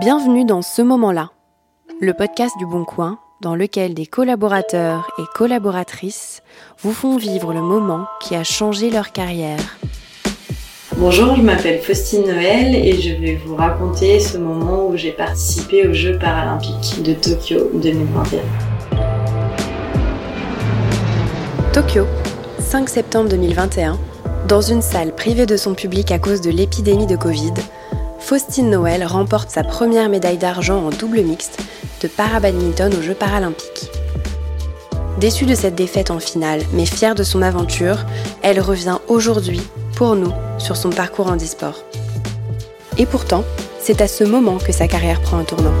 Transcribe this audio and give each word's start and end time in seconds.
Bienvenue 0.00 0.44
dans 0.44 0.62
ce 0.62 0.82
moment-là, 0.82 1.30
le 2.00 2.12
podcast 2.12 2.56
du 2.58 2.66
Bon 2.66 2.84
Coin 2.84 3.18
dans 3.40 3.54
lequel 3.54 3.94
des 3.94 4.06
collaborateurs 4.06 5.08
et 5.18 5.22
collaboratrices 5.34 6.42
vous 6.80 6.92
font 6.92 7.16
vivre 7.16 7.52
le 7.52 7.60
moment 7.60 8.06
qui 8.20 8.34
a 8.34 8.42
changé 8.42 8.90
leur 8.90 9.12
carrière. 9.12 9.78
Bonjour, 10.96 11.36
je 11.36 11.42
m'appelle 11.42 11.80
Faustine 11.80 12.22
Noël 12.22 12.74
et 12.74 13.00
je 13.00 13.14
vais 13.14 13.34
vous 13.34 13.54
raconter 13.54 14.18
ce 14.18 14.38
moment 14.38 14.86
où 14.86 14.96
j'ai 14.96 15.12
participé 15.12 15.86
aux 15.86 15.92
Jeux 15.92 16.18
paralympiques 16.18 17.02
de 17.02 17.12
Tokyo 17.12 17.70
2021. 17.74 18.40
Tokyo, 21.72 22.06
5 22.58 22.88
septembre 22.88 23.28
2021, 23.28 23.98
dans 24.48 24.60
une 24.60 24.82
salle 24.82 25.14
privée 25.14 25.46
de 25.46 25.56
son 25.56 25.74
public 25.74 26.10
à 26.10 26.18
cause 26.18 26.40
de 26.40 26.50
l'épidémie 26.50 27.06
de 27.06 27.16
Covid, 27.16 27.54
Faustine 28.24 28.70
Noël 28.70 29.04
remporte 29.04 29.50
sa 29.50 29.64
première 29.64 30.08
médaille 30.08 30.38
d'argent 30.38 30.86
en 30.86 30.90
double 30.90 31.22
mixte 31.22 31.60
de 32.00 32.08
para-badminton 32.08 32.94
aux 32.94 33.02
Jeux 33.02 33.14
paralympiques. 33.14 33.90
Déçue 35.18 35.44
de 35.44 35.54
cette 35.54 35.74
défaite 35.74 36.10
en 36.10 36.18
finale, 36.18 36.62
mais 36.72 36.86
fière 36.86 37.14
de 37.14 37.24
son 37.24 37.42
aventure, 37.42 37.98
elle 38.42 38.60
revient 38.60 38.98
aujourd'hui, 39.08 39.60
pour 39.96 40.14
nous, 40.16 40.32
sur 40.58 40.76
son 40.76 40.90
parcours 40.90 41.26
en 41.26 41.36
e-sport. 41.36 41.84
Et 42.96 43.06
pourtant, 43.06 43.44
c'est 43.80 44.00
à 44.00 44.08
ce 44.08 44.24
moment 44.24 44.58
que 44.58 44.72
sa 44.72 44.88
carrière 44.88 45.20
prend 45.20 45.38
un 45.38 45.44
tournant. 45.44 45.74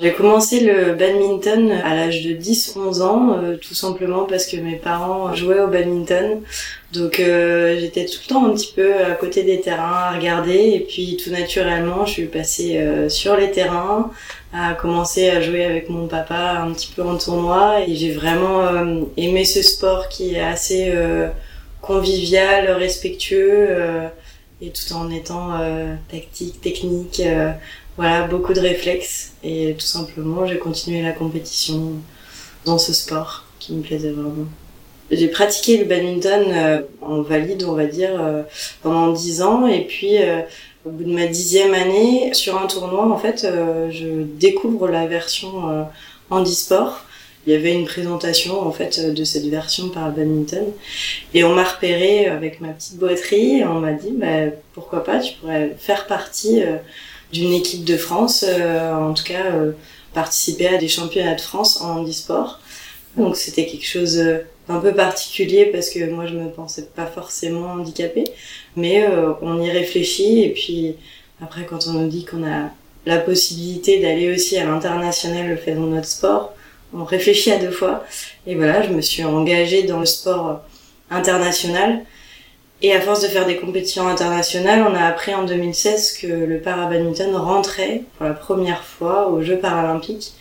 J'ai 0.00 0.12
commencé 0.12 0.60
le 0.60 0.94
badminton 0.94 1.72
à 1.72 1.96
l'âge 1.96 2.22
de 2.22 2.32
10-11 2.32 3.02
ans, 3.02 3.36
euh, 3.36 3.56
tout 3.56 3.74
simplement 3.74 4.26
parce 4.26 4.46
que 4.46 4.56
mes 4.56 4.76
parents 4.76 5.34
jouaient 5.34 5.58
au 5.58 5.66
badminton. 5.66 6.40
Donc 6.92 7.18
euh, 7.18 7.76
j'étais 7.80 8.06
tout 8.06 8.20
le 8.22 8.28
temps 8.28 8.46
un 8.46 8.54
petit 8.54 8.72
peu 8.76 8.94
à 8.94 9.16
côté 9.16 9.42
des 9.42 9.60
terrains 9.60 10.12
à 10.12 10.12
regarder 10.12 10.54
et 10.54 10.86
puis 10.88 11.16
tout 11.16 11.30
naturellement 11.30 12.06
je 12.06 12.12
suis 12.12 12.26
passée 12.26 12.78
euh, 12.78 13.08
sur 13.08 13.36
les 13.36 13.50
terrains, 13.50 14.12
à 14.52 14.74
commencer 14.74 15.30
à 15.30 15.40
jouer 15.40 15.64
avec 15.64 15.88
mon 15.88 16.06
papa 16.06 16.60
un 16.62 16.72
petit 16.74 16.92
peu 16.94 17.02
en 17.02 17.18
tournoi 17.18 17.80
et 17.84 17.96
j'ai 17.96 18.12
vraiment 18.12 18.68
aimé 19.16 19.44
ce 19.44 19.62
sport 19.62 20.08
qui 20.08 20.36
est 20.36 20.40
assez 20.40 20.92
convivial, 21.82 22.70
respectueux 22.70 23.68
et 24.62 24.70
tout 24.70 24.92
en 24.94 25.10
étant 25.10 25.58
tactique, 26.08 26.60
technique 26.60 27.20
voilà, 27.98 28.28
beaucoup 28.28 28.54
de 28.54 28.60
réflexes 28.60 29.32
et 29.42 29.74
tout 29.76 29.84
simplement 29.84 30.46
j'ai 30.46 30.56
continué 30.56 31.02
la 31.02 31.10
compétition 31.10 31.94
dans 32.64 32.78
ce 32.78 32.92
sport 32.92 33.44
qui 33.58 33.72
me 33.72 33.82
plaisait 33.82 34.12
vraiment. 34.12 34.46
J'ai 35.10 35.26
pratiqué 35.26 35.78
le 35.78 35.84
badminton 35.84 36.44
euh, 36.48 36.82
en 37.00 37.22
valide, 37.22 37.64
on 37.64 37.72
va 37.72 37.86
dire, 37.86 38.10
euh, 38.20 38.42
pendant 38.82 39.10
dix 39.10 39.42
ans 39.42 39.66
et 39.66 39.80
puis 39.80 40.22
euh, 40.22 40.42
au 40.86 40.90
bout 40.90 41.02
de 41.02 41.12
ma 41.12 41.26
dixième 41.26 41.74
année, 41.74 42.32
sur 42.34 42.56
un 42.56 42.68
tournoi, 42.68 43.10
en 43.10 43.18
fait, 43.18 43.46
je 43.90 44.22
découvre 44.22 44.86
la 44.86 45.06
version 45.06 45.86
handisport. 46.30 47.04
Il 47.46 47.52
y 47.52 47.56
avait 47.56 47.72
une 47.74 47.84
présentation 47.84 48.60
en 48.60 48.70
fait 48.70 49.12
de 49.12 49.24
cette 49.24 49.46
version 49.46 49.88
par 49.88 50.12
badminton 50.12 50.64
et 51.34 51.44
on 51.44 51.54
m'a 51.54 51.64
repéré 51.64 52.26
avec 52.26 52.60
ma 52.60 52.68
petite 52.68 52.96
boiterie 52.96 53.58
et 53.58 53.64
on 53.64 53.80
m'a 53.80 53.92
dit 53.92 54.12
bah, 54.12 54.52
pourquoi 54.72 55.02
pas 55.02 55.18
tu 55.18 55.34
pourrais 55.34 55.74
faire 55.78 56.06
partie 56.06 56.62
d'une 57.32 57.52
équipe 57.52 57.84
de 57.84 57.96
France, 57.96 58.44
euh, 58.46 58.94
en 58.94 59.14
tout 59.14 59.24
cas 59.24 59.46
euh, 59.52 59.72
participer 60.14 60.68
à 60.68 60.78
des 60.78 60.88
championnats 60.88 61.34
de 61.34 61.40
France 61.40 61.80
en 61.80 62.04
e-sport. 62.04 62.60
Donc 63.16 63.36
c'était 63.36 63.66
quelque 63.66 63.86
chose 63.86 64.18
euh, 64.18 64.38
d'un 64.68 64.80
peu 64.80 64.94
particulier 64.94 65.66
parce 65.66 65.90
que 65.90 66.10
moi 66.10 66.26
je 66.26 66.34
me 66.34 66.50
pensais 66.50 66.88
pas 66.94 67.06
forcément 67.06 67.72
handicapée, 67.72 68.24
mais 68.76 69.06
on 69.40 69.62
y 69.62 69.70
réfléchit 69.70 70.42
et 70.42 70.50
puis 70.50 70.94
après 71.42 71.64
quand 71.64 71.86
on 71.86 71.92
nous 71.92 72.08
dit 72.08 72.26
qu'on 72.26 72.46
a 72.46 72.70
la 73.06 73.18
possibilité 73.18 73.98
d'aller 74.00 74.34
aussi 74.34 74.58
à 74.58 74.66
l'international 74.66 75.48
le 75.48 75.56
fait 75.56 75.74
dans 75.74 75.86
notre 75.86 76.06
sport, 76.06 76.52
on 76.92 77.04
réfléchit 77.04 77.50
à 77.50 77.58
deux 77.58 77.70
fois. 77.70 78.04
Et 78.46 78.56
voilà 78.56 78.82
je 78.82 78.90
me 78.90 79.00
suis 79.00 79.24
engagée 79.24 79.84
dans 79.84 80.00
le 80.00 80.06
sport 80.06 80.60
international 81.10 82.04
et 82.80 82.92
à 82.92 83.00
force 83.00 83.22
de 83.22 83.28
faire 83.28 83.46
des 83.46 83.56
compétitions 83.56 84.06
internationales, 84.06 84.86
on 84.88 84.94
a 84.94 85.04
appris 85.04 85.34
en 85.34 85.44
2016 85.44 86.18
que 86.18 86.26
le 86.28 86.60
parabadminton 86.60 87.36
rentrait 87.36 88.02
pour 88.16 88.26
la 88.26 88.34
première 88.34 88.84
fois 88.84 89.28
aux 89.28 89.42
Jeux 89.42 89.58
paralympiques. 89.58 90.32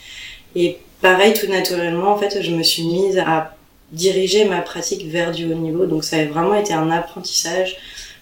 Et 0.56 0.78
pareil, 1.02 1.34
tout 1.34 1.48
naturellement, 1.48 2.14
en 2.14 2.18
fait, 2.18 2.42
je 2.42 2.52
me 2.52 2.62
suis 2.62 2.84
mise 2.84 3.18
à 3.18 3.56
diriger 3.92 4.46
ma 4.46 4.62
pratique 4.62 5.08
vers 5.08 5.32
du 5.32 5.52
haut 5.52 5.56
niveau. 5.56 5.86
Donc 5.88 6.04
ça 6.04 6.18
a 6.18 6.26
vraiment 6.26 6.54
été 6.54 6.74
un 6.74 6.92
apprentissage. 6.92 7.78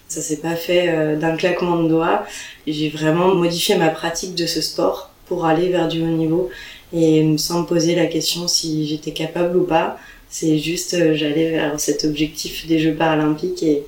Ça 0.08 0.22
s'est 0.22 0.38
pas 0.38 0.54
fait 0.54 0.88
euh, 0.88 1.16
d'un 1.16 1.36
claquement 1.36 1.82
de 1.82 1.88
doigts. 1.88 2.24
J'ai 2.66 2.88
vraiment 2.88 3.34
modifié 3.34 3.76
ma 3.76 3.88
pratique 3.88 4.34
de 4.34 4.46
ce 4.46 4.62
sport 4.62 5.10
pour 5.26 5.44
aller 5.44 5.68
vers 5.68 5.88
du 5.88 6.00
haut 6.00 6.06
niveau 6.06 6.48
et 6.94 7.36
sans 7.36 7.62
me 7.62 7.66
poser 7.66 7.94
la 7.96 8.06
question 8.06 8.48
si 8.48 8.86
j'étais 8.86 9.10
capable 9.10 9.56
ou 9.58 9.64
pas. 9.64 9.98
C'est 10.30 10.58
juste, 10.58 10.94
euh, 10.94 11.14
j'allais 11.14 11.50
vers 11.50 11.78
cet 11.78 12.04
objectif 12.04 12.66
des 12.66 12.78
Jeux 12.78 12.94
paralympiques 12.94 13.62
et 13.62 13.84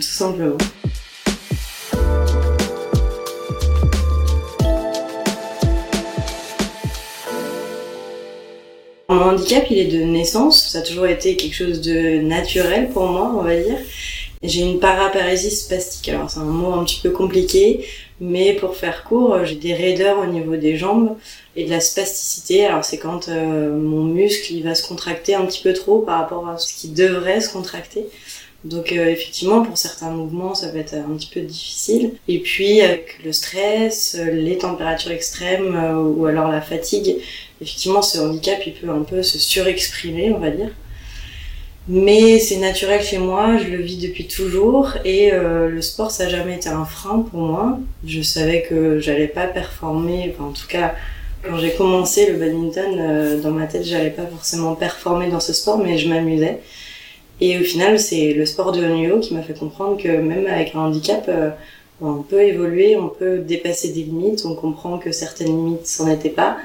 tout 0.00 0.06
simplement. 0.06 0.56
Mon 9.08 9.22
handicap, 9.22 9.66
il 9.70 9.78
est 9.78 9.86
de 9.86 10.02
naissance. 10.04 10.68
Ça 10.68 10.78
a 10.78 10.82
toujours 10.82 11.06
été 11.06 11.36
quelque 11.36 11.54
chose 11.54 11.80
de 11.80 12.18
naturel 12.18 12.90
pour 12.90 13.08
moi, 13.08 13.32
on 13.36 13.42
va 13.42 13.56
dire. 13.56 13.78
J'ai 14.42 14.62
une 14.62 14.78
paraparésie 14.80 15.50
spastique. 15.50 16.08
Alors, 16.08 16.30
c'est 16.30 16.40
un 16.40 16.44
mot 16.44 16.72
un 16.72 16.84
petit 16.84 17.00
peu 17.02 17.10
compliqué, 17.10 17.84
mais 18.20 18.54
pour 18.54 18.76
faire 18.76 19.04
court, 19.04 19.44
j'ai 19.44 19.56
des 19.56 19.74
raideurs 19.74 20.18
au 20.18 20.26
niveau 20.26 20.56
des 20.56 20.76
jambes 20.76 21.16
et 21.56 21.64
de 21.64 21.70
la 21.70 21.80
spasticité. 21.80 22.64
Alors, 22.64 22.84
c'est 22.84 22.98
quand 22.98 23.28
euh, 23.28 23.76
mon 23.76 24.04
muscle, 24.04 24.54
il 24.54 24.62
va 24.62 24.74
se 24.74 24.86
contracter 24.86 25.34
un 25.34 25.44
petit 25.44 25.62
peu 25.62 25.74
trop 25.74 25.98
par 25.98 26.20
rapport 26.20 26.48
à 26.48 26.56
ce 26.56 26.72
qui 26.72 26.88
devrait 26.88 27.40
se 27.40 27.52
contracter. 27.52 28.06
Donc 28.64 28.92
euh, 28.92 29.06
effectivement, 29.06 29.62
pour 29.62 29.78
certains 29.78 30.10
mouvements, 30.10 30.54
ça 30.54 30.70
va 30.70 30.80
être 30.80 30.94
un 30.94 31.16
petit 31.16 31.30
peu 31.32 31.40
difficile. 31.40 32.12
Et 32.28 32.40
puis 32.40 32.82
avec 32.82 33.20
le 33.24 33.32
stress, 33.32 34.16
euh, 34.18 34.30
les 34.30 34.58
températures 34.58 35.12
extrêmes 35.12 35.74
euh, 35.74 35.94
ou 35.94 36.26
alors 36.26 36.48
la 36.48 36.60
fatigue, 36.60 37.16
effectivement, 37.62 38.02
ce 38.02 38.18
handicap, 38.18 38.58
il 38.66 38.74
peut 38.74 38.90
un 38.90 39.02
peu 39.02 39.22
se 39.22 39.38
surexprimer, 39.38 40.32
on 40.32 40.38
va 40.38 40.50
dire. 40.50 40.70
Mais 41.88 42.38
c'est 42.38 42.58
naturel 42.58 43.02
chez 43.02 43.18
moi, 43.18 43.56
je 43.56 43.68
le 43.68 43.78
vis 43.78 43.96
depuis 43.96 44.26
toujours 44.28 44.92
et 45.04 45.32
le 45.32 45.80
sport, 45.82 46.10
ça 46.10 46.24
n'a 46.24 46.30
jamais 46.30 46.54
été 46.56 46.68
un 46.68 46.84
frein 46.84 47.20
pour 47.20 47.40
moi. 47.40 47.80
Je 48.04 48.22
savais 48.22 48.62
que 48.62 49.00
j'allais 49.00 49.26
pas 49.26 49.46
performer, 49.46 50.32
enfin 50.32 50.50
en 50.50 50.52
tout 50.52 50.68
cas, 50.68 50.94
quand 51.42 51.58
j'ai 51.58 51.72
commencé 51.72 52.30
le 52.30 52.38
badminton, 52.38 53.40
dans 53.40 53.50
ma 53.50 53.66
tête, 53.66 53.84
j'allais 53.84 54.10
pas 54.10 54.26
forcément 54.26 54.74
performer 54.76 55.30
dans 55.30 55.40
ce 55.40 55.52
sport, 55.52 55.78
mais 55.78 55.98
je 55.98 56.08
m'amusais. 56.08 56.60
Et 57.40 57.58
au 57.58 57.62
final, 57.62 57.98
c'est 57.98 58.32
le 58.34 58.44
sport 58.44 58.72
de 58.72 59.10
haut 59.10 59.20
qui 59.20 59.34
m'a 59.34 59.42
fait 59.42 59.58
comprendre 59.58 60.00
que 60.00 60.08
même 60.08 60.46
avec 60.46 60.74
un 60.74 60.80
handicap, 60.80 61.24
euh, 61.28 61.50
on 62.00 62.22
peut 62.22 62.42
évoluer, 62.42 62.96
on 62.96 63.08
peut 63.08 63.38
dépasser 63.38 63.88
des 63.88 64.02
limites, 64.02 64.44
on 64.44 64.54
comprend 64.54 64.98
que 64.98 65.12
certaines 65.12 65.48
limites 65.48 65.86
s'en 65.86 66.08
étaient 66.08 66.30
pas, 66.30 66.58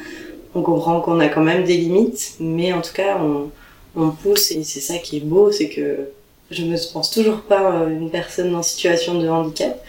on 0.54 0.62
comprend 0.62 1.02
qu'on 1.02 1.20
a 1.20 1.28
quand 1.28 1.44
même 1.44 1.64
des 1.64 1.78
limites, 1.78 2.36
mais 2.40 2.74
en 2.74 2.82
tout 2.82 2.94
cas, 2.94 3.18
on, 3.22 3.50
on 3.96 4.12
pousse 4.12 4.52
et 4.52 4.64
c'est 4.64 4.82
ça 4.82 4.98
qui 4.98 5.18
est 5.18 5.22
beau, 5.22 5.52
c'est 5.52 5.70
que 5.70 6.10
je 6.52 6.64
me 6.64 6.78
pense 6.94 7.10
toujours 7.10 7.42
pas 7.42 7.82
euh, 7.82 7.90
une 7.90 8.12
personne 8.12 8.54
en 8.56 8.64
situation 8.64 9.20
de 9.20 9.28
handicap, 9.28 9.82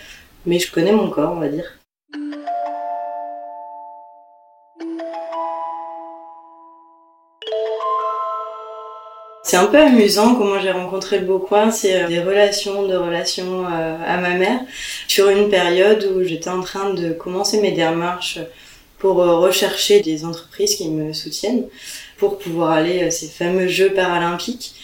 mais 0.47 0.59
je 0.59 0.71
connais 0.71 0.93
mon 0.93 1.11
corps, 1.11 1.33
on 1.33 1.41
va 1.41 1.49
dire. 1.49 1.79
C'est 9.57 9.63
un 9.63 9.69
peu 9.69 9.81
amusant 9.81 10.35
comment 10.35 10.61
j'ai 10.61 10.71
rencontré 10.71 11.19
le 11.19 11.25
Beaucoin, 11.25 11.71
c'est 11.71 12.03
euh, 12.03 12.09
des 12.09 12.21
relations 12.21 12.87
de 12.87 12.95
relations 12.95 13.65
euh, 13.65 13.97
à 14.07 14.19
ma 14.19 14.35
mère 14.35 14.61
sur 15.09 15.31
une 15.31 15.49
période 15.49 16.07
où 16.15 16.23
j'étais 16.23 16.51
en 16.51 16.61
train 16.61 16.93
de 16.93 17.15
commencer 17.15 17.63
mes 17.63 17.73
démarches 17.73 18.39
pour 18.99 19.23
euh, 19.23 19.37
rechercher 19.39 20.01
des 20.01 20.27
entreprises 20.27 20.77
qui 20.77 20.91
me 20.91 21.15
soutiennent 21.15 21.65
pour 22.19 22.37
pouvoir 22.37 22.73
aller 22.73 23.03
à 23.03 23.11
ces 23.11 23.29
fameux 23.29 23.67
Jeux 23.67 23.95
paralympiques. 23.95 24.75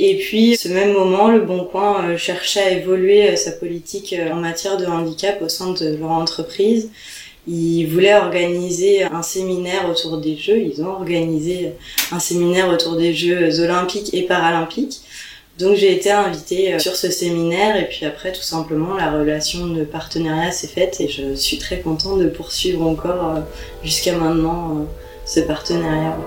Et 0.00 0.18
puis, 0.18 0.56
ce 0.56 0.66
même 0.66 0.94
moment, 0.94 1.28
le 1.28 1.42
Bon 1.42 1.64
Coin 1.64 2.16
cherchait 2.16 2.60
à 2.60 2.70
évoluer 2.70 3.36
sa 3.36 3.52
politique 3.52 4.16
en 4.32 4.34
matière 4.34 4.78
de 4.78 4.86
handicap 4.86 5.40
au 5.42 5.48
sein 5.48 5.74
de 5.74 5.94
leur 5.94 6.10
entreprise. 6.10 6.90
Ils 7.48 7.86
voulaient 7.86 8.14
organiser 8.14 9.02
un 9.02 9.22
séminaire 9.22 9.88
autour 9.90 10.18
des 10.18 10.36
Jeux. 10.36 10.60
Ils 10.60 10.82
ont 10.82 10.90
organisé 10.90 11.72
un 12.12 12.20
séminaire 12.20 12.68
autour 12.68 12.96
des 12.96 13.12
Jeux 13.14 13.60
olympiques 13.60 14.14
et 14.14 14.22
paralympiques. 14.22 15.00
Donc 15.58 15.76
j'ai 15.76 15.94
été 15.94 16.10
invitée 16.10 16.74
euh, 16.74 16.78
sur 16.78 16.96
ce 16.96 17.10
séminaire 17.10 17.76
et 17.76 17.86
puis 17.86 18.06
après 18.06 18.32
tout 18.32 18.42
simplement 18.42 18.94
la 18.94 19.12
relation 19.12 19.66
de 19.66 19.84
partenariat 19.84 20.50
s'est 20.50 20.66
faite 20.66 21.00
et 21.00 21.08
je 21.08 21.34
suis 21.34 21.58
très 21.58 21.80
contente 21.80 22.20
de 22.20 22.28
poursuivre 22.28 22.82
encore 22.86 23.36
euh, 23.36 23.40
jusqu'à 23.84 24.16
maintenant 24.16 24.78
euh, 24.78 24.84
ce 25.26 25.40
partenariat. 25.40 26.18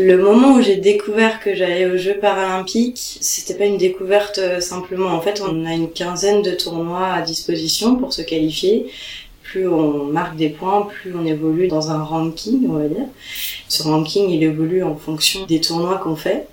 Le 0.00 0.16
moment 0.16 0.54
où 0.54 0.62
j'ai 0.62 0.76
découvert 0.76 1.40
que 1.40 1.56
j'allais 1.56 1.84
aux 1.84 1.96
Jeux 1.96 2.18
paralympiques, 2.18 3.18
c'était 3.20 3.54
pas 3.54 3.64
une 3.64 3.78
découverte 3.78 4.38
euh, 4.38 4.60
simplement. 4.60 5.08
En 5.08 5.20
fait, 5.20 5.42
on 5.44 5.66
a 5.66 5.72
une 5.72 5.90
quinzaine 5.90 6.40
de 6.40 6.52
tournois 6.52 7.08
à 7.08 7.22
disposition 7.22 7.96
pour 7.96 8.12
se 8.12 8.22
qualifier. 8.22 8.86
Plus 9.42 9.66
on 9.66 10.04
marque 10.04 10.36
des 10.36 10.50
points, 10.50 10.82
plus 10.82 11.12
on 11.16 11.26
évolue 11.26 11.66
dans 11.66 11.90
un 11.90 12.00
ranking, 12.00 12.68
on 12.68 12.74
va 12.74 12.86
dire. 12.86 13.06
Ce 13.66 13.82
ranking, 13.82 14.30
il 14.30 14.44
évolue 14.44 14.84
en 14.84 14.94
fonction 14.94 15.46
des 15.46 15.60
tournois 15.60 15.98
qu'on 15.98 16.14
fait. 16.14 16.46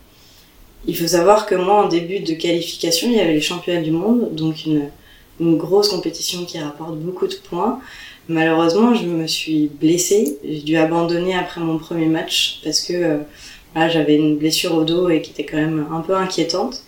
Il 0.87 0.97
faut 0.97 1.05
savoir 1.05 1.45
que 1.45 1.53
moi, 1.53 1.85
en 1.85 1.87
début 1.87 2.21
de 2.21 2.33
qualification, 2.33 3.09
il 3.11 3.17
y 3.17 3.19
avait 3.19 3.33
les 3.33 3.41
championnats 3.41 3.83
du 3.83 3.91
monde, 3.91 4.33
donc 4.33 4.65
une, 4.65 4.89
une 5.39 5.55
grosse 5.55 5.89
compétition 5.89 6.45
qui 6.45 6.57
rapporte 6.57 6.95
beaucoup 6.95 7.27
de 7.27 7.35
points. 7.35 7.79
Malheureusement, 8.27 8.95
je 8.95 9.05
me 9.05 9.27
suis 9.27 9.67
blessée. 9.67 10.37
J'ai 10.43 10.61
dû 10.61 10.77
abandonner 10.77 11.35
après 11.35 11.61
mon 11.61 11.77
premier 11.77 12.07
match 12.07 12.59
parce 12.63 12.81
que 12.81 12.93
euh, 12.93 13.17
j'avais 13.75 14.15
une 14.15 14.37
blessure 14.37 14.73
au 14.75 14.83
dos 14.83 15.09
et 15.09 15.21
qui 15.21 15.31
était 15.31 15.45
quand 15.45 15.57
même 15.57 15.87
un 15.91 16.01
peu 16.01 16.15
inquiétante. 16.15 16.83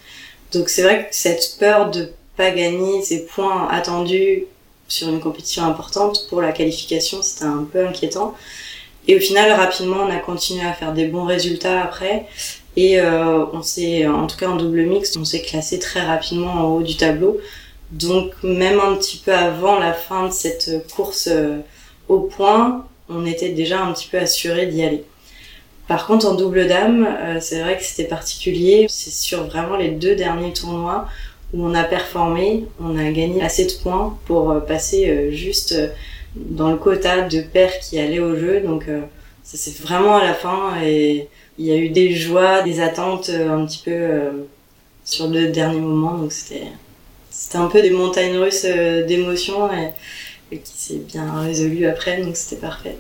Donc 0.54 0.70
c'est 0.70 0.82
vrai 0.82 1.08
que 1.10 1.16
cette 1.16 1.58
peur 1.60 1.92
de 1.92 2.10
pas 2.36 2.52
gagner 2.52 3.02
ces 3.02 3.26
points 3.26 3.68
attendus 3.70 4.46
sur 4.88 5.10
une 5.10 5.20
compétition 5.20 5.64
importante 5.66 6.28
pour 6.30 6.42
la 6.42 6.52
qualification, 6.52 7.22
c'était 7.22 7.46
un 7.46 7.68
peu 7.72 7.86
inquiétant. 7.86 8.36
Et 9.08 9.16
au 9.16 9.20
final, 9.20 9.52
rapidement, 9.52 9.98
on 10.08 10.10
a 10.10 10.18
continué 10.18 10.66
à 10.66 10.74
faire 10.74 10.94
des 10.94 11.08
bons 11.08 11.26
résultats 11.26 11.82
après. 11.82 12.26
Et 12.76 13.00
euh, 13.00 13.46
on 13.54 13.64
s'est, 13.64 14.06
en 14.06 14.28
tout 14.28 14.38
cas 14.38 14.48
en 14.48 14.56
double 14.56 14.84
mix, 14.84 15.16
on 15.18 15.26
s'est 15.26 15.42
classé 15.42 15.80
très 15.80 16.02
rapidement 16.02 16.52
en 16.52 16.64
haut 16.76 16.84
du 16.84 16.96
tableau. 16.96 17.40
Donc 17.92 18.32
même 18.44 18.80
un 18.80 18.96
petit 18.96 19.18
peu 19.18 19.34
avant 19.34 19.80
la 19.80 19.94
fin 19.94 20.28
de 20.28 20.34
cette 20.34 20.88
course 20.94 21.30
euh, 21.32 21.60
au 22.10 22.20
point, 22.20 22.86
on 23.10 23.26
était 23.26 23.50
déjà 23.50 23.82
un 23.82 23.94
petit 23.94 24.10
peu 24.10 24.18
assuré 24.18 24.68
d'y 24.68 24.84
aller. 24.84 25.04
Par 25.88 26.06
contre 26.06 26.28
en 26.28 26.36
double 26.36 26.68
dame, 26.68 27.08
euh, 27.08 27.38
c'est 27.40 27.62
vrai 27.62 27.78
que 27.78 27.84
c'était 27.84 28.04
particulier. 28.04 28.88
C'est 28.90 29.12
sur 29.12 29.46
vraiment 29.46 29.78
les 29.78 29.90
deux 29.90 30.16
derniers 30.16 30.52
tournois 30.52 31.08
où 31.54 31.66
on 31.66 31.74
a 31.74 31.84
performé, 31.86 32.66
on 32.82 32.98
a 32.98 33.10
gagné 33.12 33.42
assez 33.42 33.66
de 33.66 33.72
points 33.82 34.18
pour 34.26 34.52
euh, 34.52 34.60
passer 34.60 35.32
juste 35.32 35.74
dans 36.36 36.72
le 36.72 36.78
quota 36.78 37.22
de 37.22 37.42
paires 37.42 37.80
qui 37.80 38.00
allaient 38.00 38.20
au 38.20 38.36
jeu. 38.36 38.60
Donc 38.60 38.86
ça 39.44 39.58
c'est 39.58 39.80
vraiment 39.80 40.18
à 40.18 40.24
la 40.24 40.34
fin 40.34 40.74
et 40.84 41.30
il 41.58 41.66
y 41.66 41.72
a 41.72 41.78
eu 41.78 41.90
des 41.90 42.14
joies, 42.14 42.64
des 42.64 42.82
attentes 42.82 43.30
un 43.30 43.66
petit 43.66 43.82
peu 43.84 44.46
sur 45.06 45.30
le 45.30 45.48
dernier 45.48 45.80
moment. 45.80 46.16
Donc 46.16 46.34
c'était 46.34 46.68
c'était 47.40 47.60
un 47.60 47.68
peu 47.68 47.84
des 47.84 47.92
montagnes 47.92 48.40
russes 48.40 48.66
euh, 48.66 49.06
d'émotions 49.06 49.70
et, 49.72 50.58
qui 50.58 50.74
s'est 50.76 50.98
bien 50.98 51.40
résolu 51.40 51.86
après, 51.86 52.20
donc 52.20 52.36
c'était 52.36 52.60
parfait. 52.60 52.98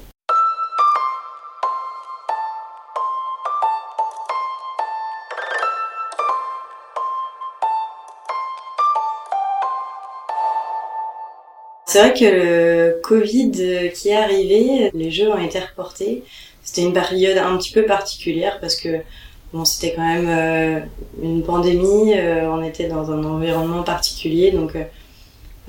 C'est 11.87 11.99
vrai 11.99 12.13
que 12.13 12.25
le 12.25 13.01
Covid 13.01 13.91
qui 13.95 14.09
est 14.09 14.15
arrivé, 14.15 14.91
les 14.93 15.09
jeux 15.09 15.31
ont 15.31 15.43
été 15.43 15.57
reportés. 15.57 16.23
C'était 16.61 16.83
une 16.83 16.93
période 16.93 17.39
un 17.39 17.57
petit 17.57 17.71
peu 17.71 17.85
particulière 17.85 18.59
parce 18.59 18.75
que 18.75 18.99
Bon, 19.53 19.63
c'était 19.63 19.93
quand 19.95 20.05
même 20.05 20.27
euh, 20.27 20.79
une 21.23 21.41
pandémie, 21.41 22.13
euh, 22.13 22.51
on 22.51 22.61
était 22.61 22.89
dans 22.89 23.11
un 23.11 23.23
environnement 23.23 23.81
particulier, 23.81 24.51
donc 24.51 24.75
euh, 24.75 24.83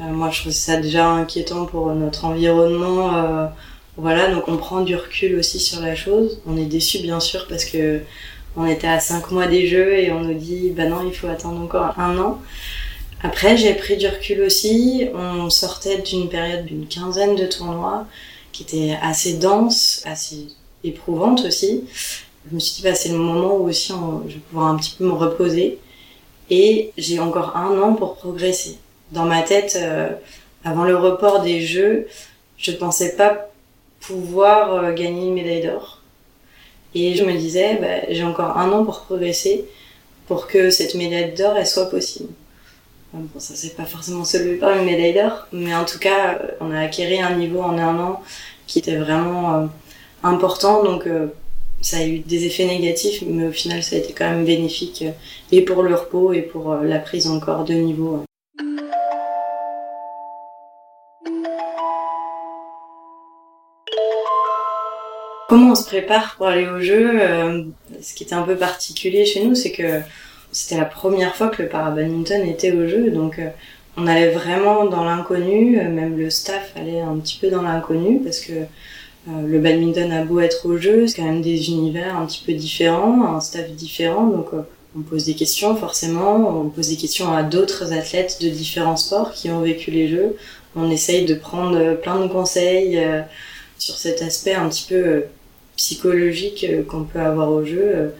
moi 0.00 0.30
je 0.30 0.40
trouve 0.40 0.52
ça 0.52 0.78
déjà 0.78 1.08
inquiétant 1.08 1.64
pour 1.64 1.94
notre 1.94 2.24
environnement. 2.24 3.50
voilà, 3.96 4.32
donc 4.32 4.48
on 4.48 4.56
prend 4.56 4.80
du 4.82 4.96
recul 4.96 5.36
aussi 5.36 5.60
sur 5.60 5.80
la 5.80 5.94
chose. 5.94 6.40
On 6.46 6.56
est 6.56 6.64
déçu 6.66 6.98
bien 6.98 7.20
sûr 7.20 7.46
parce 7.48 7.64
que 7.64 8.00
on 8.56 8.66
était 8.66 8.88
à 8.88 9.00
5 9.00 9.30
mois 9.30 9.46
des 9.46 9.66
jeux 9.68 9.96
et 9.96 10.10
on 10.12 10.20
nous 10.20 10.34
dit 10.34 10.70
bah 10.70 10.86
non, 10.86 11.06
il 11.06 11.14
faut 11.14 11.28
attendre 11.28 11.60
encore 11.60 11.98
un 11.98 12.18
an. 12.18 12.40
Après, 13.22 13.56
j'ai 13.56 13.74
pris 13.74 13.96
du 13.96 14.06
recul 14.06 14.42
aussi. 14.42 15.08
On 15.14 15.50
sortait 15.50 15.98
d'une 15.98 16.28
période 16.28 16.66
d'une 16.66 16.86
quinzaine 16.86 17.36
de 17.36 17.46
tournois 17.46 18.06
qui 18.52 18.62
était 18.62 18.96
assez 19.02 19.34
dense, 19.34 20.02
assez 20.04 20.48
éprouvante 20.84 21.44
aussi 21.44 21.84
je 22.48 22.54
me 22.54 22.60
suis 22.60 22.76
dit, 22.76 22.82
bah, 22.82 22.94
c'est 22.94 23.10
le 23.10 23.18
moment 23.18 23.56
où 23.56 23.68
aussi 23.68 23.92
je 24.28 24.34
vais 24.34 24.40
pouvoir 24.40 24.68
un 24.68 24.76
petit 24.76 24.94
peu 24.96 25.04
me 25.04 25.12
reposer. 25.12 25.78
Et 26.50 26.92
j'ai 26.96 27.20
encore 27.20 27.56
un 27.56 27.78
an 27.80 27.94
pour 27.94 28.16
progresser. 28.16 28.78
Dans 29.12 29.24
ma 29.24 29.42
tête, 29.42 29.78
euh, 29.80 30.10
avant 30.64 30.84
le 30.84 30.96
report 30.96 31.42
des 31.42 31.60
Jeux, 31.60 32.06
je 32.56 32.72
pensais 32.72 33.16
pas 33.16 33.50
pouvoir 34.00 34.72
euh, 34.72 34.92
gagner 34.94 35.26
une 35.26 35.34
médaille 35.34 35.62
d'or. 35.62 36.00
Et 36.94 37.14
je 37.14 37.24
me 37.24 37.32
disais, 37.32 37.76
bah, 37.80 38.10
j'ai 38.10 38.24
encore 38.24 38.56
un 38.56 38.70
an 38.72 38.84
pour 38.84 39.00
progresser 39.00 39.66
pour 40.26 40.46
que 40.46 40.70
cette 40.70 40.94
médaille 40.94 41.34
d'or, 41.34 41.56
elle 41.56 41.66
soit 41.66 41.90
possible. 41.90 42.32
Bon, 43.12 43.26
ça 43.38 43.54
s'est 43.54 43.70
pas 43.70 43.84
forcément 43.84 44.24
soulevé 44.24 44.56
par 44.56 44.76
une 44.76 44.84
médaille 44.84 45.14
d'or, 45.14 45.46
mais 45.52 45.74
en 45.74 45.84
tout 45.84 45.98
cas, 45.98 46.38
on 46.60 46.70
a 46.70 46.80
acquis 46.80 47.04
un 47.18 47.34
niveau 47.34 47.60
en 47.60 47.78
un 47.78 47.98
an 47.98 48.22
qui 48.66 48.78
était 48.78 48.96
vraiment 48.96 49.54
euh, 49.54 49.66
important. 50.22 50.82
Donc, 50.82 51.06
ça 51.80 51.98
a 51.98 52.04
eu 52.04 52.18
des 52.18 52.44
effets 52.46 52.66
négatifs, 52.66 53.22
mais 53.26 53.46
au 53.46 53.52
final, 53.52 53.82
ça 53.82 53.96
a 53.96 53.98
été 53.98 54.12
quand 54.12 54.28
même 54.28 54.44
bénéfique 54.44 55.02
euh, 55.02 55.12
et 55.52 55.62
pour 55.62 55.82
le 55.82 55.94
repos 55.94 56.32
et 56.32 56.42
pour 56.42 56.72
euh, 56.72 56.82
la 56.82 56.98
prise 56.98 57.26
encore 57.28 57.64
de 57.64 57.74
niveau. 57.74 58.24
Comment 65.48 65.72
on 65.72 65.74
se 65.74 65.86
prépare 65.86 66.34
pour 66.36 66.46
aller 66.46 66.66
au 66.66 66.80
jeu 66.80 67.20
euh, 67.22 67.64
Ce 68.02 68.12
qui 68.12 68.24
était 68.24 68.34
un 68.34 68.42
peu 68.42 68.56
particulier 68.56 69.24
chez 69.24 69.44
nous, 69.44 69.54
c'est 69.54 69.72
que 69.72 70.00
c'était 70.52 70.76
la 70.76 70.84
première 70.84 71.36
fois 71.36 71.48
que 71.48 71.62
le 71.62 71.68
parabadminton 71.68 72.44
était 72.44 72.72
au 72.72 72.86
jeu, 72.86 73.10
donc 73.10 73.40
on 73.98 74.06
allait 74.06 74.30
vraiment 74.30 74.84
dans 74.84 75.04
l'inconnu, 75.04 75.76
même 75.76 76.16
le 76.16 76.30
staff 76.30 76.72
allait 76.76 77.00
un 77.00 77.16
petit 77.18 77.36
peu 77.40 77.50
dans 77.50 77.62
l'inconnu 77.62 78.20
parce 78.22 78.38
que 78.40 78.52
euh, 78.52 78.64
le 79.46 79.58
badminton 79.58 80.10
a 80.12 80.24
beau 80.24 80.40
être 80.40 80.66
au 80.66 80.78
jeu, 80.78 81.06
c'est 81.06 81.16
quand 81.16 81.26
même 81.26 81.42
des 81.42 81.70
univers 81.70 82.16
un 82.16 82.26
petit 82.26 82.42
peu 82.44 82.52
différents, 82.54 83.36
un 83.36 83.40
staff 83.40 83.70
différent, 83.72 84.26
donc 84.26 84.48
euh, 84.54 84.62
on 84.96 85.02
pose 85.02 85.24
des 85.24 85.34
questions 85.34 85.76
forcément, 85.76 86.60
on 86.60 86.68
pose 86.70 86.88
des 86.88 86.96
questions 86.96 87.32
à 87.32 87.42
d'autres 87.42 87.92
athlètes 87.92 88.38
de 88.40 88.48
différents 88.48 88.96
sports 88.96 89.32
qui 89.32 89.50
ont 89.50 89.60
vécu 89.60 89.90
les 89.90 90.08
jeux. 90.08 90.36
On 90.76 90.90
essaye 90.90 91.24
de 91.26 91.34
prendre 91.34 91.94
plein 91.96 92.20
de 92.20 92.28
conseils 92.28 92.98
euh, 92.98 93.20
sur 93.78 93.96
cet 93.98 94.22
aspect 94.22 94.54
un 94.54 94.68
petit 94.68 94.86
peu 94.88 95.24
psychologique 95.76 96.66
qu'on 96.88 97.04
peut 97.04 97.20
avoir 97.20 97.50
au 97.50 97.64
jeu, 97.64 98.12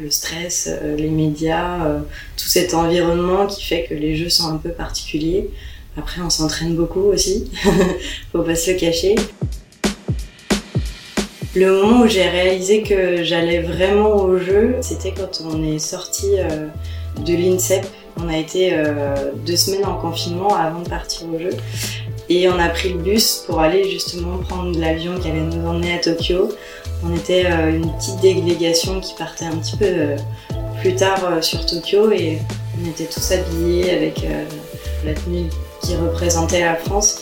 le 0.00 0.10
stress, 0.10 0.68
les 0.98 1.08
médias, 1.08 2.00
tout 2.36 2.48
cet 2.48 2.74
environnement 2.74 3.46
qui 3.46 3.62
fait 3.62 3.86
que 3.88 3.94
les 3.94 4.16
jeux 4.16 4.28
sont 4.28 4.48
un 4.48 4.56
peu 4.56 4.70
particuliers. 4.70 5.48
Après, 5.96 6.20
on 6.20 6.30
s'entraîne 6.30 6.74
beaucoup 6.74 7.02
aussi, 7.02 7.48
faut 8.32 8.42
pas 8.42 8.56
se 8.56 8.72
le 8.72 8.78
cacher. 8.78 9.14
Le 11.56 11.70
moment 11.70 12.00
où 12.00 12.08
j'ai 12.08 12.28
réalisé 12.28 12.82
que 12.82 13.22
j'allais 13.22 13.60
vraiment 13.60 14.16
au 14.16 14.38
jeu, 14.38 14.74
c'était 14.80 15.12
quand 15.12 15.40
on 15.48 15.62
est 15.62 15.78
sorti 15.78 16.30
euh, 16.36 16.66
de 17.24 17.32
l'INSEP. 17.32 17.86
On 18.20 18.28
a 18.28 18.36
été 18.36 18.70
euh, 18.72 19.14
deux 19.46 19.54
semaines 19.54 19.84
en 19.84 19.94
confinement 19.94 20.56
avant 20.56 20.80
de 20.80 20.88
partir 20.88 21.28
au 21.32 21.38
jeu. 21.38 21.50
Et 22.28 22.48
on 22.48 22.58
a 22.58 22.68
pris 22.70 22.88
le 22.88 22.98
bus 22.98 23.44
pour 23.46 23.60
aller 23.60 23.88
justement 23.88 24.38
prendre 24.38 24.76
l'avion 24.76 25.16
qui 25.20 25.28
allait 25.28 25.42
nous 25.42 25.64
emmener 25.64 25.94
à 25.94 25.98
Tokyo. 25.98 26.48
On 27.04 27.14
était 27.14 27.46
euh, 27.46 27.70
une 27.70 27.88
petite 27.98 28.20
délégation 28.20 28.98
qui 29.00 29.14
partait 29.14 29.44
un 29.44 29.56
petit 29.56 29.76
peu 29.76 30.16
plus 30.80 30.96
tard 30.96 31.38
sur 31.40 31.64
Tokyo 31.64 32.10
et 32.10 32.38
on 32.82 32.90
était 32.90 33.04
tous 33.04 33.30
habillés 33.30 33.92
avec 33.92 34.22
la 35.04 35.14
tenue 35.14 35.48
qui 35.82 35.94
représentait 35.94 36.62
la 36.62 36.74
France. 36.74 37.20